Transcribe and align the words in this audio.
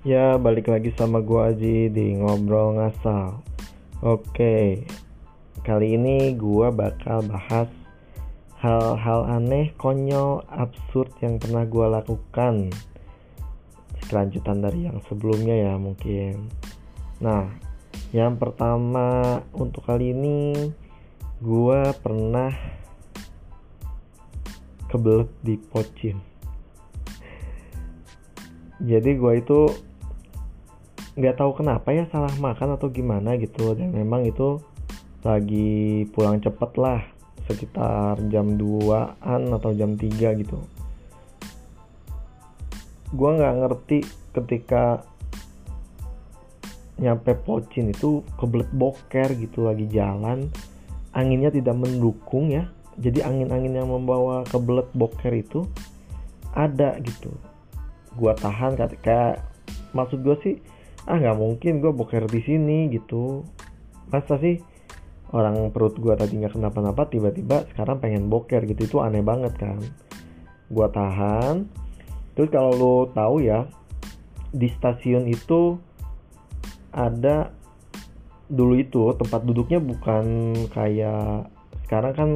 Ya, 0.00 0.40
balik 0.40 0.72
lagi 0.72 0.96
sama 0.96 1.20
gua 1.20 1.52
Aji 1.52 1.92
di 1.92 2.16
Ngobrol 2.16 2.80
Ngasal. 2.80 3.36
Oke, 4.00 4.88
kali 5.60 5.92
ini 5.92 6.32
gua 6.40 6.72
bakal 6.72 7.20
bahas 7.28 7.68
hal-hal 8.64 9.28
aneh, 9.28 9.76
konyol, 9.76 10.40
absurd 10.48 11.12
yang 11.20 11.36
pernah 11.36 11.68
gua 11.68 12.00
lakukan. 12.00 12.72
Kelanjutan 14.08 14.64
dari 14.64 14.88
yang 14.88 15.04
sebelumnya 15.04 15.68
ya 15.68 15.76
mungkin. 15.76 16.48
Nah, 17.20 17.52
yang 18.16 18.40
pertama 18.40 19.44
untuk 19.52 19.84
kali 19.84 20.16
ini 20.16 20.72
gua 21.44 21.92
pernah 21.92 22.48
kebelet 24.88 25.28
di 25.44 25.60
pocin. 25.60 26.16
Jadi 28.80 29.12
gua 29.20 29.36
itu 29.36 29.89
nggak 31.20 31.36
tahu 31.36 31.60
kenapa 31.60 31.92
ya 31.92 32.08
salah 32.08 32.32
makan 32.40 32.80
atau 32.80 32.88
gimana 32.88 33.36
gitu. 33.36 33.76
Dan 33.76 33.92
memang 33.92 34.24
itu 34.24 34.58
lagi 35.20 36.08
pulang 36.16 36.40
cepet 36.40 36.72
lah 36.80 37.04
sekitar 37.44 38.16
jam 38.32 38.56
2an 38.56 39.52
atau 39.52 39.70
jam 39.76 39.94
3 39.94 40.40
gitu. 40.40 40.58
Gua 43.12 43.30
nggak 43.36 43.54
ngerti 43.60 43.98
ketika 44.32 45.04
nyampe 47.00 47.32
Pocin 47.32 47.90
itu 47.90 48.24
kebelet 48.36 48.68
boker 48.76 49.28
gitu 49.40 49.64
lagi 49.64 49.88
jalan 49.88 50.48
anginnya 51.12 51.50
tidak 51.52 51.76
mendukung 51.76 52.48
ya. 52.48 52.70
Jadi 53.00 53.24
angin-angin 53.24 53.76
yang 53.76 53.88
membawa 53.88 54.44
kebelet 54.48 54.88
boker 54.92 55.32
itu 55.32 55.66
ada 56.56 56.96
gitu. 57.02 57.32
Gua 58.14 58.36
tahan 58.36 58.76
kayak 58.78 59.50
maksud 59.90 60.22
gue 60.22 60.36
sih 60.42 60.56
ah 61.08 61.16
nggak 61.16 61.38
mungkin 61.38 61.80
gue 61.80 61.92
boker 61.92 62.28
di 62.28 62.40
sini 62.44 62.88
gitu. 62.92 63.44
Masa 64.10 64.36
sih 64.42 64.58
orang 65.30 65.70
perut 65.70 65.96
gue 65.96 66.12
tadi 66.18 66.36
nggak 66.36 66.58
kenapa-napa 66.58 67.06
tiba-tiba 67.08 67.64
sekarang 67.72 68.02
pengen 68.02 68.28
boker 68.28 68.64
gitu. 68.66 68.84
Itu 68.84 68.96
aneh 69.00 69.24
banget 69.24 69.56
kan. 69.56 69.80
Gue 70.68 70.86
tahan. 70.90 71.70
Terus 72.36 72.48
kalau 72.50 72.72
lo 72.76 72.96
tahu 73.12 73.44
ya 73.44 73.64
di 74.50 74.66
stasiun 74.66 75.30
itu 75.30 75.78
ada 76.90 77.54
dulu 78.50 78.74
itu 78.74 79.14
tempat 79.14 79.46
duduknya 79.46 79.78
bukan 79.78 80.54
kayak 80.74 81.46
sekarang 81.86 82.14
kan 82.18 82.30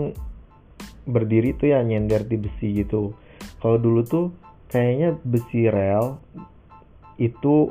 berdiri 1.05 1.59
tuh 1.59 1.75
ya 1.75 1.83
nyender 1.83 2.23
di 2.25 2.39
besi 2.39 2.81
gitu. 2.81 3.13
Kalau 3.59 3.77
dulu 3.83 4.01
tuh 4.07 4.27
kayaknya 4.71 5.19
besi 5.27 5.67
rel 5.67 6.19
itu 7.19 7.71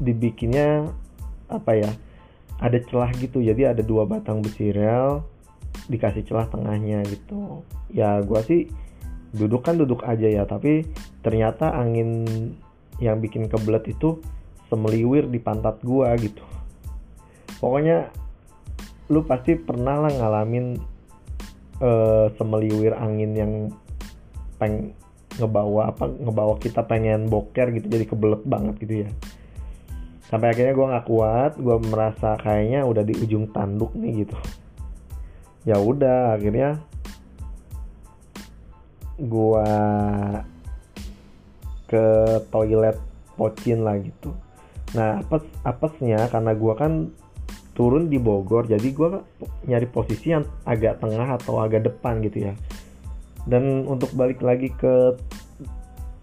dibikinnya 0.00 0.90
apa 1.50 1.72
ya 1.76 1.90
ada 2.58 2.78
celah 2.80 3.10
gitu. 3.18 3.42
Jadi 3.42 3.66
ada 3.66 3.82
dua 3.82 4.06
batang 4.08 4.40
besi 4.40 4.70
rel 4.70 5.22
dikasih 5.90 6.24
celah 6.24 6.46
tengahnya 6.48 7.02
gitu. 7.10 7.66
Ya 7.92 8.18
gua 8.22 8.42
sih 8.42 8.70
duduk 9.34 9.66
kan 9.66 9.74
duduk 9.76 10.06
aja 10.06 10.30
ya 10.30 10.46
tapi 10.46 10.86
ternyata 11.26 11.74
angin 11.74 12.26
yang 13.02 13.18
bikin 13.18 13.50
kebelet 13.50 13.90
itu 13.90 14.22
semeliwir 14.70 15.26
di 15.26 15.42
pantat 15.42 15.82
gua 15.82 16.14
gitu. 16.16 16.42
Pokoknya 17.58 18.10
lu 19.12 19.20
pasti 19.28 19.58
pernah 19.58 20.00
lah 20.00 20.12
ngalamin 20.14 20.80
uh, 21.82 22.32
semeliwir 22.40 22.96
angin 22.96 23.32
yang 23.36 23.52
peng 24.56 24.96
ngebawa 25.34 25.90
apa 25.90 26.06
ngebawa 26.06 26.54
kita 26.62 26.86
pengen 26.86 27.26
boker 27.26 27.74
gitu 27.74 27.90
jadi 27.90 28.06
kebelet 28.06 28.42
banget 28.46 28.74
gitu 28.86 28.94
ya 29.06 29.10
sampai 30.28 30.50
akhirnya 30.50 30.72
gue 30.72 30.86
nggak 30.90 31.06
kuat 31.08 31.52
gue 31.60 31.76
merasa 31.84 32.36
kayaknya 32.40 32.80
udah 32.88 33.02
di 33.04 33.14
ujung 33.20 33.52
tanduk 33.52 33.92
nih 33.92 34.24
gitu. 34.24 34.36
Ya 35.68 35.76
udah 35.80 36.36
akhirnya 36.36 36.80
gue 39.20 39.68
ke 41.86 42.06
toilet 42.50 42.98
pocin 43.36 43.84
lah 43.84 44.00
gitu. 44.00 44.32
Nah 44.96 45.20
apes 45.20 45.44
apesnya 45.62 46.26
karena 46.32 46.52
gue 46.56 46.74
kan 46.74 46.92
turun 47.74 48.06
di 48.06 48.22
Bogor 48.22 48.70
jadi 48.70 48.88
gue 48.90 49.08
nyari 49.66 49.86
posisi 49.90 50.30
yang 50.30 50.46
agak 50.62 51.02
tengah 51.02 51.36
atau 51.36 51.60
agak 51.60 51.84
depan 51.84 52.22
gitu 52.24 52.50
ya. 52.50 52.54
Dan 53.44 53.84
untuk 53.84 54.08
balik 54.16 54.40
lagi 54.40 54.72
ke 54.72 55.20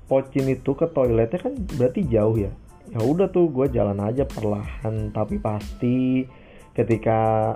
pocin 0.09 0.49
itu 0.49 0.73
ke 0.75 0.89
toiletnya 0.89 1.39
kan 1.39 1.53
berarti 1.77 2.03
jauh 2.09 2.35
ya 2.35 2.51
ya 2.91 2.99
udah 2.99 3.31
tuh 3.31 3.47
gue 3.49 3.71
jalan 3.71 3.97
aja 4.03 4.27
perlahan. 4.27 5.15
Tapi 5.15 5.39
pasti 5.39 6.27
ketika 6.75 7.55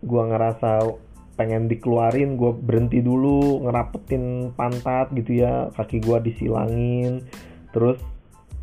gue 0.00 0.22
ngerasa 0.24 0.88
pengen 1.36 1.72
dikeluarin 1.72 2.36
gue 2.36 2.52
berhenti 2.52 3.00
dulu 3.00 3.64
ngerapetin 3.64 4.52
pantat 4.52 5.08
gitu 5.16 5.40
ya 5.40 5.72
kaki 5.72 6.04
gue 6.04 6.18
disilangin. 6.20 7.24
Terus 7.72 7.96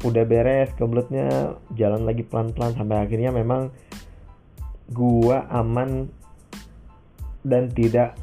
udah 0.05 0.23
beres 0.29 0.69
kebeletnya 0.77 1.57
jalan 1.73 2.05
lagi 2.05 2.21
pelan-pelan 2.21 2.77
sampai 2.77 3.01
akhirnya 3.01 3.33
memang 3.33 3.73
gue 4.93 5.37
aman 5.49 6.05
dan 7.41 7.65
tidak 7.73 8.13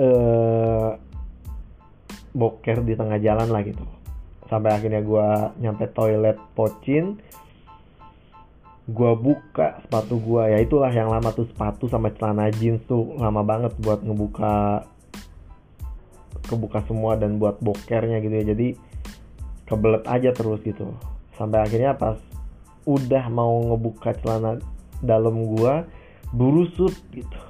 uh, 0.00 0.96
boker 2.32 2.80
di 2.80 2.96
tengah 2.96 3.20
jalan 3.20 3.52
lah 3.52 3.60
gitu 3.60 3.84
sampai 4.52 4.70
akhirnya 4.76 5.00
gue 5.00 5.28
nyampe 5.64 5.88
toilet 5.96 6.36
pocin 6.52 7.16
gue 8.84 9.12
buka 9.16 9.80
sepatu 9.80 10.20
gue 10.20 10.42
ya 10.52 10.58
itulah 10.60 10.92
yang 10.92 11.08
lama 11.08 11.32
tuh 11.32 11.48
sepatu 11.48 11.88
sama 11.88 12.12
celana 12.12 12.52
jeans 12.52 12.84
tuh 12.84 13.16
lama 13.16 13.40
banget 13.40 13.72
buat 13.80 14.04
ngebuka 14.04 14.84
kebuka 16.52 16.84
semua 16.84 17.16
dan 17.16 17.40
buat 17.40 17.56
bokernya 17.64 18.20
gitu 18.20 18.34
ya. 18.34 18.44
Jadi 18.52 18.68
kebelet 19.64 20.04
aja 20.04 20.30
terus 20.36 20.60
gitu. 20.60 20.92
Sampai 21.40 21.64
akhirnya 21.64 21.96
pas 21.96 22.18
udah 22.84 23.24
mau 23.30 23.72
ngebuka 23.72 24.12
celana 24.20 24.58
dalam 25.00 25.46
gue 25.56 25.74
burusut 26.34 26.92
gitu. 27.14 27.40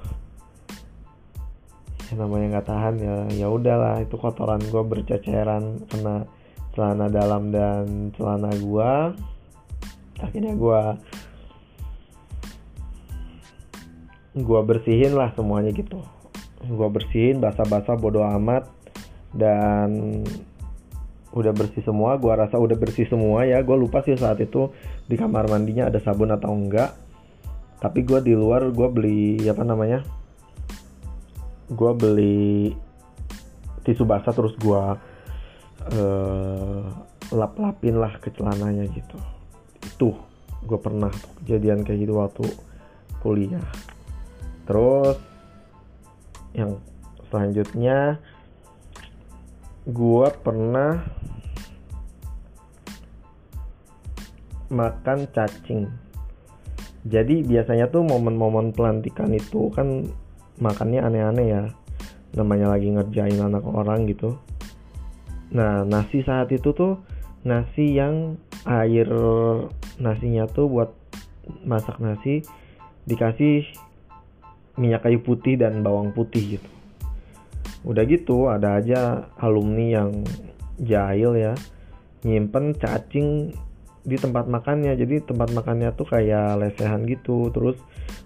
Ya 2.07 2.13
namanya 2.15 2.59
nggak 2.59 2.67
tahan 2.69 2.95
ya 3.01 3.15
ya 3.33 3.47
udahlah 3.49 3.99
itu 4.05 4.15
kotoran 4.15 4.61
gue 4.61 4.83
berceceran 4.85 5.83
kena 5.89 6.29
celana 6.73 7.07
dalam 7.09 7.53
dan 7.53 8.09
celana 8.17 8.49
gua. 8.61 9.13
Akhirnya 10.19 10.53
gua 10.57 10.97
gua 14.33 14.61
bersihin 14.65 15.13
lah 15.13 15.29
semuanya 15.37 15.69
gitu. 15.69 16.01
Gua 16.65 16.89
bersihin 16.89 17.37
basah-basah 17.37 17.97
bodo 17.97 18.25
amat. 18.25 18.69
Dan 19.33 20.21
udah 21.33 21.49
bersih 21.49 21.81
semua 21.81 22.21
gua 22.21 22.45
rasa 22.45 22.57
udah 22.57 22.77
bersih 22.77 23.05
semua 23.05 23.45
ya. 23.45 23.61
Gua 23.61 23.77
lupa 23.77 24.01
sih 24.01 24.17
saat 24.17 24.41
itu 24.41 24.73
di 25.05 25.13
kamar 25.17 25.49
mandinya 25.49 25.89
ada 25.89 26.01
sabun 26.01 26.33
atau 26.33 26.53
enggak. 26.53 26.93
Tapi 27.77 28.01
gua 28.01 28.19
di 28.21 28.33
luar 28.33 28.69
gua 28.73 28.89
beli 28.89 29.45
apa 29.45 29.61
namanya 29.61 30.01
gua 31.73 31.95
beli 31.95 32.75
tisu 33.83 34.05
basah 34.05 34.31
terus 34.31 34.55
gua 34.61 34.95
uh, 35.91 36.87
lap-lapin 37.33 37.97
lah 37.99 38.15
ke 38.21 38.29
celananya 38.31 38.87
gitu. 38.93 39.17
Itu 39.83 40.09
gue 40.63 40.79
pernah 40.79 41.11
tuh 41.11 41.31
kejadian 41.43 41.83
kayak 41.83 41.99
gitu 42.07 42.13
waktu 42.15 42.45
kuliah. 43.19 43.67
Terus 44.63 45.19
yang 46.55 46.79
selanjutnya 47.27 48.21
gue 49.83 50.27
pernah 50.39 51.03
makan 54.71 55.27
cacing. 55.35 55.91
Jadi 57.03 57.43
biasanya 57.43 57.91
tuh 57.91 58.07
momen-momen 58.07 58.71
pelantikan 58.71 59.27
itu 59.35 59.67
kan 59.75 60.07
makannya 60.63 61.03
aneh-aneh 61.03 61.47
ya. 61.51 61.63
Namanya 62.33 62.71
lagi 62.71 62.89
ngerjain 62.95 63.37
anak 63.43 63.67
orang 63.67 64.07
gitu 64.07 64.39
Nah, 65.53 65.85
nasi 65.85 66.25
saat 66.25 66.49
itu 66.49 66.73
tuh 66.73 66.99
nasi 67.45 67.93
yang 67.93 68.41
air 68.65 69.05
nasinya 70.01 70.49
tuh 70.49 70.65
buat 70.65 70.89
masak 71.61 72.01
nasi 72.01 72.41
dikasih 73.05 73.67
minyak 74.79 75.05
kayu 75.05 75.21
putih 75.21 75.59
dan 75.59 75.85
bawang 75.85 76.09
putih 76.11 76.57
gitu. 76.57 76.69
Udah 77.85 78.03
gitu 78.09 78.49
ada 78.49 78.81
aja 78.81 79.29
alumni 79.37 80.01
yang 80.01 80.25
jahil 80.81 81.37
ya 81.37 81.53
nyimpen 82.23 82.73
cacing 82.79 83.53
di 84.03 84.17
tempat 84.19 84.47
makannya 84.47 84.95
jadi 84.99 85.23
tempat 85.23 85.51
makannya 85.55 85.95
tuh 85.95 86.07
kayak 86.07 86.59
lesehan 86.59 87.07
gitu 87.07 87.51
terus 87.55 87.79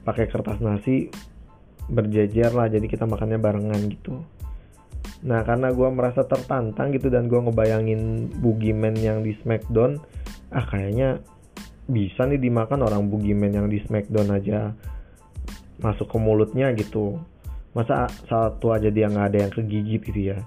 pakai 0.06 0.26
kertas 0.30 0.62
nasi 0.62 1.10
berjejer 1.90 2.54
lah 2.54 2.70
jadi 2.70 2.86
kita 2.86 3.06
makannya 3.06 3.38
barengan 3.38 3.82
gitu 3.90 4.22
nah 5.26 5.42
karena 5.42 5.74
gue 5.74 5.90
merasa 5.90 6.22
tertantang 6.26 6.94
gitu 6.94 7.10
dan 7.10 7.26
gue 7.26 7.40
ngebayangin 7.42 8.30
Boogeyman 8.38 8.94
yang 9.02 9.26
di 9.26 9.34
Smackdown 9.42 9.98
ah 10.54 10.66
kayaknya 10.70 11.22
bisa 11.88 12.28
nih 12.28 12.38
dimakan 12.38 12.84
orang 12.84 13.08
Boogeyman 13.08 13.56
yang 13.56 13.68
di 13.72 13.80
Smackdown 13.88 14.30
aja 14.36 14.76
masuk 15.80 16.10
ke 16.12 16.18
mulutnya 16.20 16.74
gitu. 16.76 17.18
Masa 17.72 18.10
satu 18.28 18.76
aja 18.76 18.92
dia 18.92 19.08
nggak 19.08 19.28
ada 19.34 19.38
yang 19.48 19.52
kegigit 19.54 20.02
gitu 20.04 20.22
ya. 20.36 20.38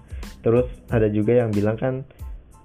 Terus 0.44 0.68
ada 0.92 1.08
juga 1.08 1.40
yang 1.40 1.50
bilang 1.54 1.80
kan 1.80 2.04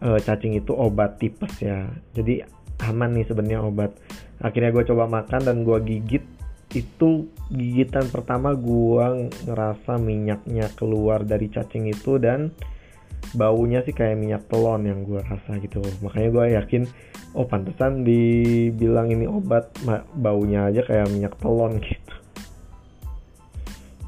e, 0.04 0.20
cacing 0.20 0.60
itu 0.60 0.76
obat 0.76 1.22
tipes 1.22 1.54
ya. 1.64 1.88
Jadi 2.12 2.44
aman 2.84 3.16
nih 3.16 3.26
sebenarnya 3.30 3.64
obat. 3.64 3.96
Akhirnya 4.44 4.76
gue 4.76 4.84
coba 4.84 5.08
makan 5.08 5.42
dan 5.48 5.58
gue 5.64 5.78
gigit 5.88 6.26
itu 6.76 7.32
gigitan 7.48 8.12
pertama 8.12 8.52
gue 8.52 9.32
ngerasa 9.48 9.96
minyaknya 9.96 10.68
keluar 10.76 11.24
dari 11.24 11.48
cacing 11.48 11.88
itu 11.88 12.20
dan 12.20 12.52
baunya 13.34 13.82
sih 13.82 13.96
kayak 13.96 14.20
minyak 14.20 14.44
telon 14.52 14.84
yang 14.86 15.08
gue 15.08 15.24
rasa 15.24 15.58
gitu. 15.64 15.80
Makanya 16.04 16.30
gue 16.30 16.46
yakin 16.60 16.84
oh 17.34 17.48
pantesan 17.48 18.04
dibilang 18.04 19.10
ini 19.10 19.26
obat 19.26 19.72
baunya 20.14 20.68
aja 20.70 20.84
kayak 20.84 21.10
minyak 21.10 21.34
telon 21.40 21.80
gitu. 21.86 22.16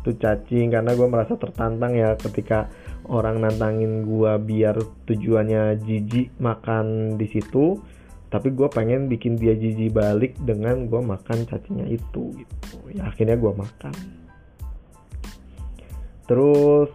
Itu 0.04 0.12
cacing 0.20 0.76
karena 0.76 0.92
gue 0.94 1.08
merasa 1.08 1.40
tertantang 1.40 1.96
ya 1.96 2.20
ketika 2.20 2.68
orang 3.08 3.40
nantangin 3.40 4.04
gue 4.04 4.32
biar 4.44 4.76
tujuannya 5.08 5.80
jijik 5.82 6.36
makan 6.44 7.16
di 7.16 7.28
situ 7.32 7.80
tapi 8.28 8.52
gue 8.52 8.68
pengen 8.68 9.08
bikin 9.08 9.40
dia 9.40 9.56
jijik 9.56 9.96
balik 9.96 10.36
dengan 10.44 10.92
gue 10.92 11.00
makan 11.00 11.48
cacingnya 11.48 11.88
itu 11.88 12.36
gitu. 12.36 12.76
Ya 12.92 13.08
akhirnya 13.08 13.40
gue 13.40 13.54
makan. 13.56 13.96
Terus 16.28 16.92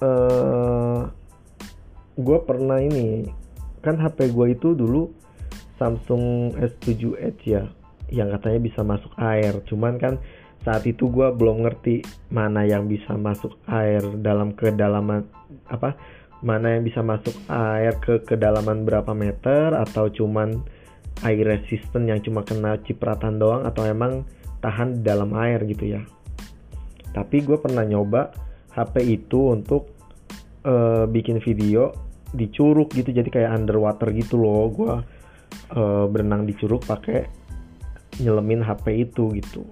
uh, 0.00 0.08
eh, 0.08 1.00
gue 2.16 2.38
pernah 2.48 2.80
ini 2.80 3.28
kan 3.84 4.00
HP 4.00 4.32
gue 4.32 4.56
itu 4.56 4.72
dulu 4.72 5.12
Samsung 5.76 6.56
S7 6.56 7.20
Edge 7.20 7.52
ya 7.52 7.68
yang 8.08 8.32
katanya 8.32 8.60
bisa 8.64 8.80
masuk 8.80 9.12
air. 9.20 9.52
Cuman 9.68 10.00
kan 10.00 10.16
saat 10.64 10.86
itu 10.88 11.10
gue 11.10 11.28
belum 11.36 11.68
ngerti 11.68 12.06
mana 12.32 12.64
yang 12.64 12.88
bisa 12.88 13.12
masuk 13.18 13.58
air 13.68 14.00
dalam 14.22 14.54
kedalaman 14.54 15.26
apa 15.68 15.98
mana 16.42 16.74
yang 16.74 16.82
bisa 16.82 17.00
masuk 17.00 17.32
air 17.46 17.94
ke 18.02 18.26
kedalaman 18.26 18.82
berapa 18.82 19.14
meter 19.14 19.78
atau 19.78 20.10
cuman 20.10 20.58
air 21.22 21.46
resistant 21.46 22.10
yang 22.10 22.18
cuma 22.18 22.42
kena 22.42 22.82
cipratan 22.82 23.38
doang 23.38 23.62
atau 23.62 23.86
emang 23.86 24.26
tahan 24.58 24.98
di 24.98 25.02
dalam 25.06 25.30
air 25.38 25.62
gitu 25.70 25.94
ya. 25.94 26.02
Tapi 27.14 27.46
gue 27.46 27.62
pernah 27.62 27.86
nyoba 27.86 28.34
HP 28.74 29.22
itu 29.22 29.54
untuk 29.54 29.94
uh, 30.66 31.06
bikin 31.06 31.38
video 31.38 31.94
di 32.34 32.50
curug 32.50 32.90
gitu 32.90 33.14
jadi 33.14 33.28
kayak 33.30 33.50
underwater 33.54 34.10
gitu 34.10 34.34
loh. 34.34 34.66
Gue 34.74 34.92
uh, 35.78 36.04
berenang 36.10 36.42
di 36.42 36.58
curug 36.58 36.82
pakai 36.82 37.22
nyelemin 38.18 38.66
HP 38.66 39.06
itu 39.06 39.30
gitu. 39.38 39.62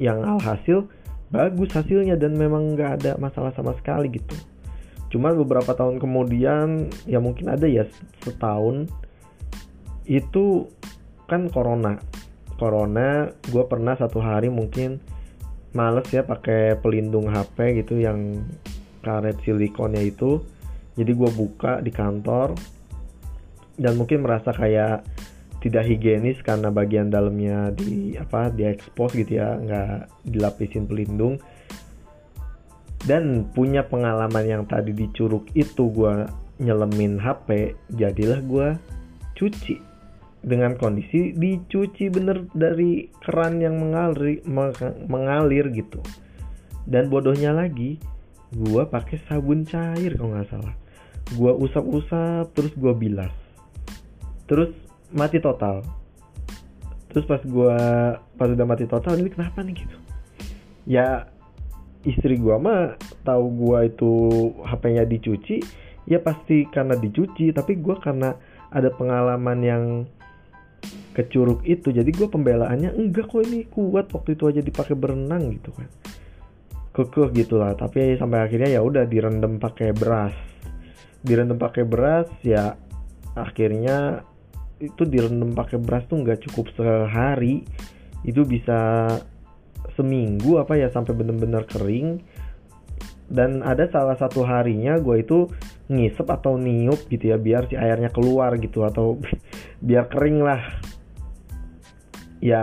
Yang 0.00 0.18
alhasil 0.24 0.78
bagus 1.28 1.68
hasilnya 1.76 2.16
dan 2.16 2.32
memang 2.32 2.72
nggak 2.72 3.04
ada 3.04 3.12
masalah 3.20 3.52
sama 3.52 3.76
sekali 3.76 4.08
gitu 4.08 4.32
cuman 5.08 5.40
beberapa 5.40 5.72
tahun 5.72 6.00
kemudian 6.00 6.92
ya 7.08 7.18
mungkin 7.18 7.48
ada 7.48 7.64
ya 7.64 7.88
setahun 8.20 8.88
itu 10.08 10.68
kan 11.28 11.52
corona. 11.52 12.00
Corona 12.56 13.28
gue 13.28 13.64
pernah 13.68 13.94
satu 13.94 14.18
hari 14.18 14.48
mungkin 14.48 14.98
males 15.76 16.08
ya 16.10 16.24
pakai 16.24 16.80
pelindung 16.80 17.28
HP 17.28 17.84
gitu 17.84 18.00
yang 18.00 18.42
karet 19.04 19.36
silikonnya 19.44 20.02
itu. 20.02 20.42
Jadi 20.98 21.12
gue 21.14 21.30
buka 21.30 21.78
di 21.78 21.92
kantor 21.94 22.56
dan 23.78 23.94
mungkin 23.94 24.26
merasa 24.26 24.50
kayak 24.50 25.06
tidak 25.62 25.86
higienis 25.86 26.38
karena 26.42 26.70
bagian 26.70 27.10
dalamnya 27.10 27.70
di 27.74 28.14
apa 28.18 28.50
di 28.50 28.66
expose 28.66 29.22
gitu 29.22 29.38
ya 29.38 29.58
nggak 29.58 30.26
dilapisin 30.26 30.86
pelindung 30.86 31.38
dan 33.08 33.48
punya 33.56 33.88
pengalaman 33.88 34.44
yang 34.44 34.62
tadi 34.68 34.92
di 34.92 35.08
curug 35.16 35.48
itu 35.56 35.88
gue 35.88 36.28
nyelemin 36.60 37.16
HP 37.16 37.72
jadilah 37.96 38.44
gue 38.44 38.68
cuci. 39.32 39.88
Dengan 40.38 40.78
kondisi 40.78 41.34
dicuci 41.34 42.12
bener 42.12 42.46
dari 42.54 43.10
keran 43.24 43.58
yang 43.58 43.80
mengalir 43.80 44.44
mengalir 45.08 45.66
gitu. 45.72 46.04
Dan 46.84 47.08
bodohnya 47.08 47.56
lagi 47.56 47.96
gue 48.52 48.82
pakai 48.84 49.24
sabun 49.24 49.64
cair 49.64 50.14
kalau 50.14 50.36
nggak 50.36 50.48
salah. 50.52 50.76
Gue 51.32 51.52
usap-usap 51.56 52.52
terus 52.52 52.72
gue 52.76 52.92
bilas. 52.92 53.32
Terus 54.44 54.76
mati 55.16 55.40
total. 55.40 55.80
Terus 57.08 57.24
pas 57.24 57.40
gue 57.40 57.78
pas 58.36 58.48
udah 58.52 58.66
mati 58.68 58.84
total 58.84 59.16
ini 59.16 59.32
kenapa 59.32 59.64
nih 59.64 59.74
gitu? 59.74 59.96
Ya 60.84 61.28
istri 62.06 62.38
gue 62.38 62.56
mah 62.58 62.94
tahu 63.26 63.44
gue 63.58 63.78
itu 63.90 64.12
HP-nya 64.62 65.04
dicuci 65.08 65.56
ya 66.06 66.22
pasti 66.22 66.64
karena 66.70 66.94
dicuci 66.94 67.50
tapi 67.50 67.78
gue 67.78 67.96
karena 67.98 68.32
ada 68.72 68.92
pengalaman 68.92 69.58
yang 69.64 69.84
kecuruk 71.18 71.66
itu. 71.66 71.90
Jadi 71.90 72.14
gue 72.14 72.28
pembelaannya 72.30 72.94
enggak 72.94 73.26
kok 73.26 73.42
ini 73.42 73.66
kuat 73.66 74.06
waktu 74.14 74.38
itu 74.38 74.44
aja 74.46 74.60
dipakai 74.62 74.94
berenang 74.94 75.50
gitu 75.58 75.74
kan. 75.74 75.90
Kekeh 76.94 77.28
gitulah 77.34 77.74
tapi 77.74 78.14
sampai 78.14 78.46
akhirnya 78.46 78.78
ya 78.78 78.80
udah 78.86 79.02
direndam 79.10 79.58
pakai 79.58 79.90
beras. 79.90 80.34
Direndam 81.26 81.58
pakai 81.58 81.82
beras 81.82 82.30
ya 82.46 82.78
akhirnya 83.34 84.22
itu 84.78 85.02
direndam 85.02 85.58
pakai 85.58 85.82
beras 85.82 86.06
tuh 86.06 86.22
nggak 86.22 86.46
cukup 86.46 86.70
sehari. 86.78 87.66
Itu 88.22 88.46
bisa 88.46 89.10
seminggu 89.98 90.62
apa 90.62 90.78
ya 90.78 90.88
sampai 90.90 91.14
bener-bener 91.14 91.66
kering. 91.66 92.22
Dan 93.28 93.60
ada 93.60 93.84
salah 93.92 94.16
satu 94.16 94.40
harinya 94.40 94.96
gue 94.96 95.20
itu 95.20 95.52
ngisep 95.92 96.24
atau 96.32 96.56
niup 96.56 96.96
gitu 97.12 97.32
ya 97.32 97.36
biar 97.36 97.68
si 97.68 97.76
airnya 97.76 98.08
keluar 98.08 98.56
gitu 98.56 98.88
atau 98.88 99.20
biar 99.86 100.08
kering 100.08 100.40
lah. 100.40 100.62
Ya 102.40 102.62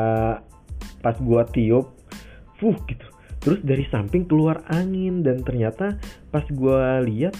pas 1.05 1.17
gue 1.19 1.41
tiup 1.53 1.93
fuh 2.57 2.77
gitu. 2.89 3.07
Terus 3.45 3.61
dari 3.61 3.85
samping 3.93 4.25
keluar 4.25 4.65
angin 4.73 5.21
dan 5.21 5.45
ternyata 5.45 6.01
pas 6.33 6.45
gue 6.49 6.81
lihat 7.05 7.37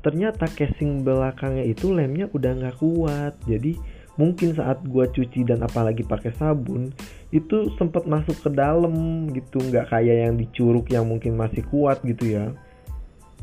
ternyata 0.00 0.48
casing 0.48 1.04
belakangnya 1.04 1.68
itu 1.68 1.92
lemnya 1.92 2.32
udah 2.32 2.52
nggak 2.64 2.76
kuat. 2.80 3.36
Jadi 3.44 3.76
mungkin 4.18 4.52
saat 4.52 4.82
gua 4.84 5.06
cuci 5.06 5.46
dan 5.46 5.62
apalagi 5.62 6.02
pakai 6.02 6.34
sabun 6.34 6.90
itu 7.30 7.70
sempat 7.78 8.04
masuk 8.04 8.34
ke 8.42 8.50
dalam 8.50 9.30
gitu 9.30 9.62
nggak 9.62 9.94
kayak 9.94 10.26
yang 10.26 10.34
dicuruk 10.34 10.90
yang 10.90 11.06
mungkin 11.06 11.38
masih 11.38 11.62
kuat 11.70 12.02
gitu 12.02 12.34
ya. 12.34 12.50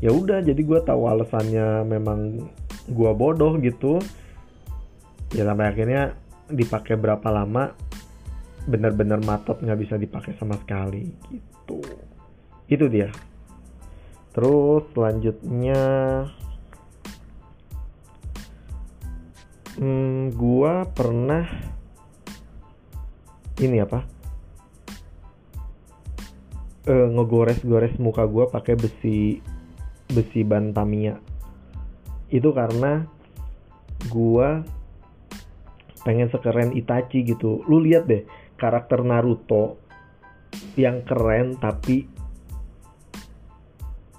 Ya 0.04 0.12
udah 0.12 0.44
jadi 0.44 0.60
gua 0.60 0.84
tahu 0.84 1.08
alasannya 1.08 1.88
memang 1.88 2.44
gua 2.92 3.16
bodoh 3.16 3.56
gitu. 3.58 3.98
Ya 5.32 5.48
sampai 5.48 5.72
akhirnya 5.72 6.14
dipakai 6.52 6.94
berapa 6.94 7.26
lama 7.32 7.72
benar-benar 8.68 9.22
matot 9.24 9.58
nggak 9.62 9.80
bisa 9.80 9.94
dipakai 9.96 10.36
sama 10.36 10.60
sekali 10.60 11.08
gitu. 11.32 11.80
Itu 12.68 12.92
dia. 12.92 13.08
Terus 14.36 14.84
selanjutnya 14.92 15.80
hmm, 19.76 20.34
gua 20.36 20.88
pernah 20.88 21.44
ini 23.60 23.80
apa? 23.80 24.04
Uh, 26.86 27.08
ngegores-gores 27.12 27.98
muka 27.98 28.24
gua 28.28 28.46
pakai 28.46 28.78
besi 28.78 29.42
besi 30.06 30.46
ban 30.46 30.70
Tamiya 30.70 31.18
itu 32.30 32.50
karena 32.54 33.06
gua 34.06 34.62
pengen 36.06 36.30
sekeren 36.30 36.70
Itachi 36.74 37.26
gitu. 37.26 37.66
Lu 37.66 37.82
lihat 37.82 38.06
deh 38.06 38.22
karakter 38.54 39.02
Naruto 39.02 39.82
yang 40.78 41.02
keren 41.02 41.58
tapi 41.58 42.06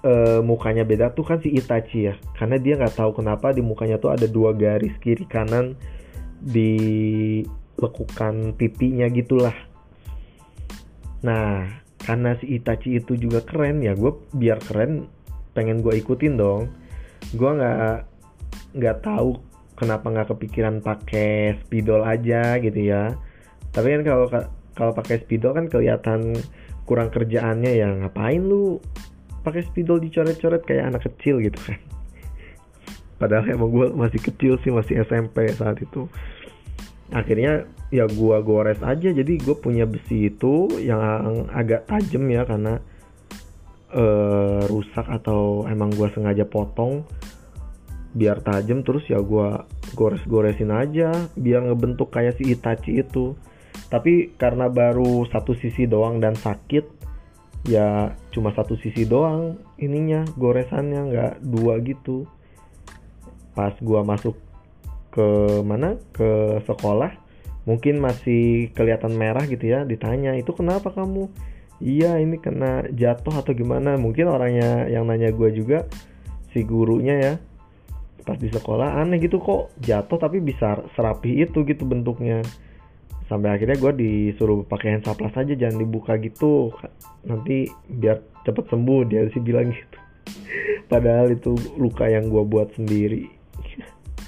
uh, 0.04 0.40
mukanya 0.44 0.84
beda 0.86 1.14
tuh 1.14 1.26
kan 1.26 1.38
si 1.42 1.50
Itachi 1.54 2.10
ya. 2.10 2.14
Karena 2.36 2.60
dia 2.60 2.78
nggak 2.78 2.98
tahu 2.98 3.18
kenapa 3.18 3.50
di 3.54 3.62
mukanya 3.64 3.98
tuh 3.98 4.14
ada 4.14 4.26
dua 4.28 4.54
garis 4.54 4.94
kiri 5.02 5.26
kanan 5.26 5.74
di 6.38 7.42
lekukan 7.78 8.54
pipinya 8.54 9.06
gitulah. 9.10 9.54
Nah 11.22 11.66
karena 11.98 12.38
si 12.38 12.58
Itachi 12.58 12.98
itu 12.98 13.18
juga 13.18 13.42
keren 13.42 13.82
ya 13.82 13.92
gue 13.92 14.14
biar 14.34 14.62
keren 14.62 15.10
pengen 15.54 15.82
gue 15.82 15.94
ikutin 15.98 16.38
dong. 16.38 16.70
Gue 17.34 17.50
nggak 17.58 18.06
nggak 18.78 18.98
tahu 19.02 19.38
kenapa 19.78 20.10
nggak 20.10 20.28
kepikiran 20.34 20.82
pakai 20.82 21.58
spidol 21.62 22.02
aja 22.06 22.58
gitu 22.62 22.78
ya. 22.78 23.14
Tapi 23.74 23.98
kan 23.98 24.02
kalau 24.06 24.26
kalau 24.74 24.92
pakai 24.94 25.22
spidol 25.22 25.54
kan 25.54 25.66
kelihatan 25.66 26.38
kurang 26.86 27.12
kerjaannya 27.12 27.72
ya 27.76 27.88
ngapain 27.92 28.40
lu 28.40 28.80
pakai 29.48 29.64
spidol 29.64 29.96
dicoret-coret 30.04 30.62
kayak 30.68 30.92
anak 30.92 31.02
kecil 31.08 31.40
gitu 31.40 31.56
kan. 31.64 31.80
Padahal 33.16 33.48
emang 33.56 33.72
gue 33.72 33.86
masih 33.96 34.20
kecil 34.20 34.60
sih 34.60 34.68
masih 34.68 35.00
SMP 35.02 35.48
saat 35.56 35.80
itu. 35.80 36.06
Akhirnya 37.08 37.64
ya 37.88 38.04
gue 38.04 38.36
gores 38.44 38.84
aja. 38.84 39.08
Jadi 39.08 39.40
gue 39.40 39.56
punya 39.56 39.88
besi 39.88 40.28
itu 40.28 40.68
yang 40.78 41.00
agak 41.48 41.88
tajam 41.88 42.28
ya 42.28 42.44
karena 42.44 42.76
uh, 43.96 44.68
rusak 44.68 45.08
atau 45.08 45.64
emang 45.64 45.88
gue 45.96 46.08
sengaja 46.12 46.44
potong. 46.44 47.08
Biar 48.12 48.44
tajam 48.44 48.84
terus 48.84 49.08
ya 49.08 49.20
gue 49.20 49.48
gores-goresin 49.96 50.68
aja 50.68 51.12
biar 51.32 51.64
ngebentuk 51.64 52.12
kayak 52.12 52.36
si 52.36 52.52
Itachi 52.52 53.00
itu. 53.00 53.32
Tapi 53.88 54.36
karena 54.36 54.68
baru 54.68 55.24
satu 55.32 55.56
sisi 55.56 55.88
doang 55.88 56.20
dan 56.20 56.36
sakit 56.36 56.98
ya 57.66 58.14
cuma 58.30 58.54
satu 58.54 58.78
sisi 58.78 59.02
doang 59.08 59.58
ininya 59.80 60.22
goresannya 60.38 61.00
nggak 61.10 61.34
dua 61.42 61.82
gitu. 61.82 62.28
Pas 63.56 63.74
gua 63.82 64.06
masuk 64.06 64.38
ke 65.10 65.28
mana? 65.66 65.98
Ke 66.14 66.62
sekolah 66.66 67.14
mungkin 67.68 68.00
masih 68.00 68.72
kelihatan 68.72 69.12
merah 69.12 69.44
gitu 69.44 69.68
ya 69.68 69.84
ditanya 69.84 70.38
itu 70.38 70.54
kenapa 70.56 70.88
kamu? 70.94 71.28
Iya 71.78 72.18
ini 72.18 72.40
kena 72.42 72.86
jatuh 72.90 73.38
atau 73.38 73.52
gimana? 73.54 73.94
Mungkin 74.00 74.26
orangnya 74.26 74.86
yang 74.90 75.06
nanya 75.06 75.30
gua 75.34 75.50
juga 75.50 75.86
si 76.54 76.62
gurunya 76.62 77.16
ya. 77.18 77.34
Pas 78.22 78.36
di 78.36 78.50
sekolah 78.52 79.00
aneh 79.00 79.18
gitu 79.24 79.40
kok 79.40 79.72
jatuh 79.80 80.18
tapi 80.20 80.42
bisa 80.42 80.84
serapi 80.92 81.42
itu 81.42 81.64
gitu 81.64 81.88
bentuknya 81.88 82.44
sampai 83.28 83.54
akhirnya 83.54 83.76
gue 83.76 83.92
disuruh 83.94 84.64
pakai 84.64 84.96
hand 84.96 85.04
saplas 85.04 85.36
aja 85.36 85.54
jangan 85.54 85.78
dibuka 85.78 86.16
gitu. 86.18 86.72
Nanti 87.28 87.68
biar 87.88 88.24
cepet 88.48 88.64
sembuh 88.72 89.00
dia 89.08 89.28
sih 89.30 89.40
bilang 89.44 89.70
gitu. 89.70 89.98
Padahal 90.92 91.32
itu 91.32 91.54
luka 91.76 92.08
yang 92.08 92.32
gue 92.32 92.42
buat 92.42 92.72
sendiri. 92.74 93.28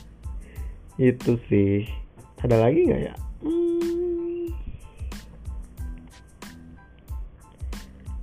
Itu 1.00 1.40
sih. 1.49 1.88
Ada 2.45 2.57
lagi 2.61 2.88
nggak 2.88 3.02
ya? 3.04 3.14
Hmm. 3.40 3.80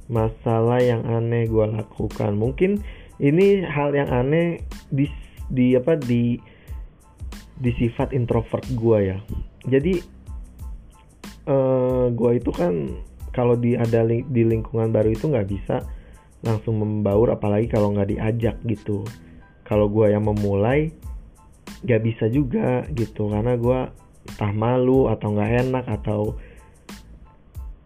masalah 0.08 0.80
yang 0.80 1.04
aneh 1.04 1.48
gue 1.48 1.66
lakukan. 1.68 2.36
Mungkin 2.36 2.82
ini 3.20 3.64
hal 3.64 3.92
yang 3.94 4.08
aneh 4.08 4.64
di 4.92 5.08
di 5.52 5.76
apa 5.76 6.00
di 6.00 6.40
di 7.60 7.72
sifat 7.76 8.16
introvert 8.16 8.64
gue 8.74 8.98
ya. 9.16 9.18
Jadi 9.68 10.17
uh, 11.48 11.52
eh, 11.52 12.06
gue 12.12 12.32
itu 12.38 12.52
kan 12.52 12.74
kalau 13.32 13.56
di 13.56 13.80
ada 13.80 14.04
li 14.04 14.22
di 14.28 14.44
lingkungan 14.44 14.92
baru 14.92 15.14
itu 15.14 15.32
nggak 15.32 15.48
bisa 15.48 15.82
langsung 16.46 16.78
membaur 16.82 17.34
apalagi 17.34 17.72
kalau 17.72 17.96
nggak 17.96 18.14
diajak 18.14 18.58
gitu. 18.68 19.02
Kalau 19.66 19.92
gue 19.92 20.16
yang 20.16 20.24
memulai 20.24 20.96
gak 21.84 22.02
bisa 22.02 22.26
juga 22.32 22.88
gitu 22.96 23.28
karena 23.28 23.60
gue 23.60 23.80
entah 24.28 24.54
malu 24.56 25.12
atau 25.12 25.36
nggak 25.36 25.52
enak 25.68 25.86
atau 25.86 26.40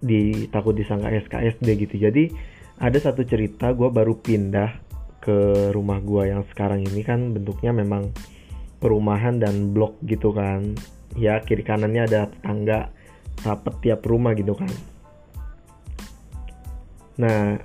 di 0.01 0.49
takut 0.49 0.77
disangka 0.77 1.09
SKSD 1.09 1.67
gitu. 1.87 1.95
Jadi 1.97 2.29
ada 2.81 2.97
satu 2.97 3.21
cerita 3.25 3.73
gue 3.73 3.89
baru 3.89 4.17
pindah 4.17 4.77
ke 5.21 5.69
rumah 5.73 6.01
gue 6.01 6.33
yang 6.33 6.41
sekarang 6.49 6.81
ini 6.81 7.01
kan 7.05 7.33
bentuknya 7.33 7.73
memang 7.73 8.09
perumahan 8.81 9.37
dan 9.37 9.73
blok 9.73 10.01
gitu 10.05 10.33
kan. 10.33 10.73
Ya 11.13 11.41
kiri 11.41 11.61
kanannya 11.61 12.09
ada 12.09 12.29
tangga 12.41 12.89
rapet 13.45 13.73
tiap 13.81 14.05
rumah 14.05 14.33
gitu 14.37 14.53
kan. 14.53 14.71
Nah 17.21 17.57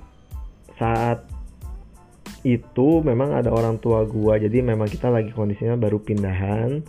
saat 0.77 1.25
itu 2.45 3.01
memang 3.01 3.33
ada 3.33 3.49
orang 3.49 3.81
tua 3.81 4.05
gua 4.05 4.37
jadi 4.37 4.61
memang 4.61 4.87
kita 4.87 5.09
lagi 5.09 5.33
kondisinya 5.33 5.75
baru 5.75 5.99
pindahan. 6.01 6.85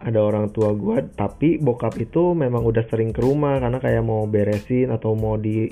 Ada 0.00 0.16
orang 0.16 0.48
tua 0.52 0.72
gua 0.72 1.04
tapi 1.04 1.60
bokap 1.60 2.00
itu 2.00 2.32
memang 2.32 2.64
udah 2.64 2.84
sering 2.88 3.12
ke 3.12 3.20
rumah 3.20 3.60
karena 3.60 3.78
kayak 3.80 4.04
mau 4.04 4.24
beresin 4.24 4.88
atau 4.88 5.12
mau 5.12 5.36
di 5.36 5.68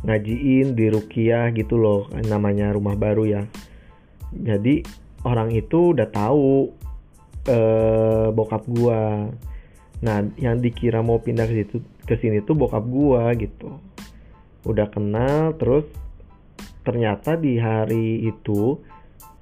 ngajiin 0.00 0.72
di 0.72 0.86
rukiah 0.88 1.52
gitu 1.52 1.76
loh 1.76 2.08
namanya 2.28 2.72
rumah 2.72 2.96
baru 2.96 3.24
ya. 3.24 3.42
Jadi 4.32 4.84
orang 5.24 5.52
itu 5.52 5.92
udah 5.96 6.08
tahu 6.08 6.72
eh, 7.48 8.28
bokap 8.32 8.64
gua 8.68 9.28
nah 10.00 10.24
yang 10.40 10.64
dikira 10.64 11.04
mau 11.04 11.20
pindah 11.20 11.44
ke 11.44 11.54
situ 11.60 11.76
ke 12.08 12.16
sini 12.16 12.40
tuh 12.40 12.56
bokap 12.56 12.84
gua 12.88 13.32
gitu. 13.36 13.76
Udah 14.64 14.88
kenal 14.92 15.56
terus 15.56 15.88
ternyata 16.80 17.36
di 17.36 17.60
hari 17.60 18.24
itu 18.24 18.80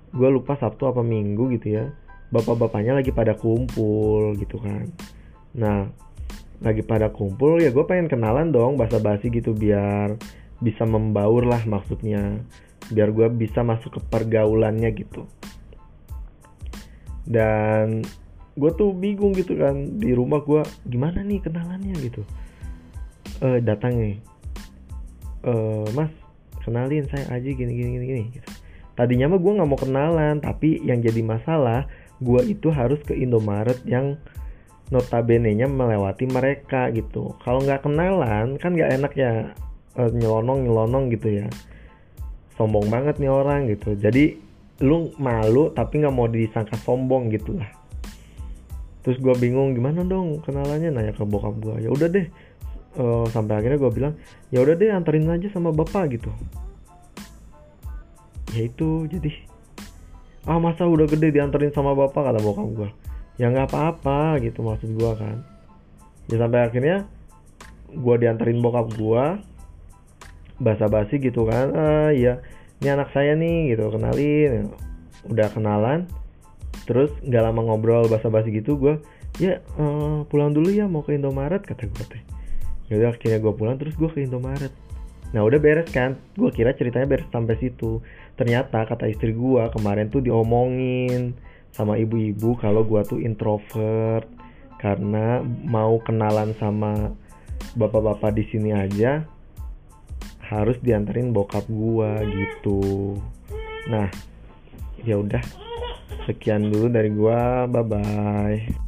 gue 0.09 0.29
lupa 0.29 0.57
Sabtu 0.59 0.89
apa 0.91 1.05
Minggu 1.05 1.53
gitu 1.55 1.79
ya 1.79 1.87
bapak-bapaknya 2.29 3.01
lagi 3.01 3.15
pada 3.15 3.39
kumpul 3.39 4.37
gitu 4.37 4.61
kan. 4.61 4.89
Nah 5.57 5.89
lagi 6.59 6.83
pada 6.83 7.15
kumpul 7.15 7.63
ya 7.63 7.71
gue 7.71 7.85
pengen 7.87 8.11
kenalan 8.11 8.51
dong 8.51 8.75
bahasa 8.75 8.99
basi 8.99 9.31
gitu 9.31 9.55
biar 9.55 10.19
bisa 10.59 10.83
membaur 10.85 11.47
lah 11.47 11.63
maksudnya. 11.65 12.43
Biar 12.89 13.13
gue 13.13 13.29
bisa 13.31 13.63
masuk 13.63 13.97
ke 13.97 14.01
pergaulannya 14.11 14.91
gitu. 14.97 15.29
Dan 17.29 18.03
gue 18.59 18.71
tuh 18.75 18.91
bingung 18.91 19.33
gitu 19.39 19.55
kan. 19.55 20.03
Di 20.03 20.11
rumah 20.13 20.43
gue 20.43 20.67
gimana 20.85 21.23
nih 21.23 21.39
kenalannya? 21.41 21.95
Gitu. 21.95 22.23
Eh 23.41 23.63
datang 23.63 23.95
nih. 23.95 24.19
Eh 25.47 25.87
mas 25.95 26.11
kenalin 26.69 27.09
saya 27.09 27.25
aja 27.33 27.49
gini 27.49 27.73
gini 27.73 27.91
gini, 27.97 28.07
gini. 28.07 28.25
Gitu. 28.37 28.51
tadinya 28.99 29.31
mah 29.31 29.39
gue 29.39 29.53
nggak 29.57 29.71
mau 29.71 29.79
kenalan 29.79 30.37
tapi 30.43 30.83
yang 30.83 30.99
jadi 30.99 31.23
masalah 31.23 31.87
gue 32.19 32.43
itu 32.51 32.69
harus 32.75 32.99
ke 33.07 33.15
Indomaret 33.15 33.79
yang 33.87 34.19
notabene-nya 34.91 35.71
melewati 35.71 36.27
mereka 36.27 36.91
gitu. 36.91 37.39
Kalau 37.47 37.63
nggak 37.63 37.87
kenalan 37.87 38.59
kan 38.59 38.75
nggak 38.75 38.91
enak 38.99 39.13
ya 39.15 39.55
uh, 39.95 40.11
nyelonong 40.11 40.67
nyelonong 40.67 41.15
gitu 41.15 41.45
ya. 41.45 41.47
Sombong 42.59 42.91
banget 42.91 43.23
nih 43.23 43.31
orang 43.31 43.71
gitu. 43.71 43.95
Jadi 43.95 44.35
lu 44.83 45.15
malu 45.19 45.71
tapi 45.71 46.03
nggak 46.03 46.15
mau 46.15 46.27
disangka 46.27 46.75
sombong 46.83 47.31
gitu 47.35 47.55
lah 47.55 47.71
terus 49.09 49.25
gue 49.25 49.33
bingung 49.41 49.73
gimana 49.73 50.05
dong 50.05 50.45
kenalannya? 50.45 50.93
Nanya 50.93 51.17
ke 51.17 51.25
bokap 51.25 51.57
gue 51.65 51.81
ya 51.81 51.89
udah 51.89 52.13
deh. 52.13 52.29
Uh, 52.93 53.25
sampai 53.33 53.57
akhirnya 53.57 53.81
gue 53.81 53.89
bilang 53.89 54.21
ya 54.53 54.61
udah 54.61 54.77
deh 54.77 54.93
anterin 54.93 55.25
aja 55.33 55.49
sama 55.49 55.73
bapak 55.73 56.21
gitu. 56.21 56.29
Ya 58.53 58.69
itu 58.69 59.09
jadi 59.09 59.33
ah 60.45 60.61
masa 60.61 60.85
udah 60.85 61.09
gede 61.09 61.33
dianterin 61.33 61.73
sama 61.73 61.97
bapak? 61.97 62.21
kata 62.21 62.41
bokap 62.45 62.69
gue 62.69 62.89
ya 63.41 63.49
nggak 63.49 63.73
apa-apa 63.73 64.45
gitu 64.45 64.61
maksud 64.61 64.93
gue 64.93 65.13
kan. 65.17 65.41
Ya 66.29 66.37
sampai 66.45 66.69
akhirnya 66.69 67.09
gue 67.89 68.15
dianterin 68.21 68.61
bokap 68.61 68.93
gue 68.93 69.25
basa-basi 70.61 71.17
gitu 71.17 71.49
kan 71.49 71.73
ah 71.73 72.13
ya 72.13 72.45
ini 72.85 72.89
anak 72.93 73.09
saya 73.17 73.33
nih 73.41 73.73
gitu 73.73 73.89
kenalin. 73.89 74.69
Udah 75.25 75.49
kenalan 75.49 76.05
terus 76.89 77.13
nggak 77.21 77.43
lama 77.45 77.61
ngobrol 77.69 78.09
basa-basi 78.09 78.49
gitu 78.49 78.81
gue 78.81 78.95
ya 79.37 79.61
uh, 79.77 80.25
pulang 80.25 80.57
dulu 80.57 80.73
ya 80.73 80.89
mau 80.89 81.05
ke 81.05 81.13
Indomaret 81.13 81.61
kata 81.61 81.85
gue 81.85 82.05
teh 82.09 82.23
ya 82.89 83.13
akhirnya 83.13 83.39
gue 83.39 83.53
pulang 83.53 83.77
terus 83.77 83.95
gue 83.95 84.09
ke 84.09 84.25
Indomaret. 84.25 84.73
Nah 85.37 85.45
udah 85.45 85.61
beres 85.61 85.93
kan? 85.93 86.17
Gue 86.33 86.49
kira 86.49 86.73
ceritanya 86.73 87.05
beres 87.05 87.29
sampai 87.29 87.61
situ. 87.61 88.01
Ternyata 88.41 88.89
kata 88.89 89.05
istri 89.13 89.37
gue 89.37 89.63
kemarin 89.77 90.09
tuh 90.09 90.25
diomongin 90.25 91.37
sama 91.69 92.01
ibu-ibu 92.01 92.57
kalau 92.57 92.83
gue 92.89 93.01
tuh 93.05 93.21
introvert. 93.21 94.25
Karena 94.81 95.45
mau 95.45 96.01
kenalan 96.01 96.57
sama 96.57 97.13
bapak-bapak 97.77 98.33
di 98.33 98.45
sini 98.49 98.71
aja 98.73 99.27
harus 100.49 100.81
dianterin 100.81 101.37
bokap 101.37 101.69
gue 101.69 102.11
gitu. 102.33 103.21
Nah 103.93 104.09
ya 105.05 105.21
udah 105.21 105.68
sekian 106.29 106.69
dulu 106.69 106.93
dari 106.93 107.09
gue 107.09 107.41
bye 107.73 107.85
bye 107.89 108.88